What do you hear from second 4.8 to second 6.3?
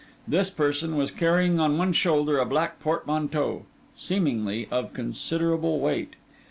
considerable weight.